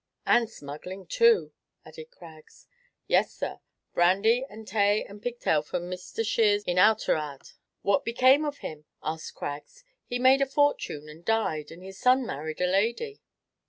[0.25, 1.53] "And smuggling, too!"
[1.85, 2.67] added Craggs.
[3.05, 3.59] "Yes, sir;
[3.93, 7.51] brandy, and tay, and pigtail, for Mister Sheares, in Oughterard."
[7.83, 9.83] "What became of him?" asked Craggs.
[10.07, 13.21] "He made a fortune and died, and his son married a lady!"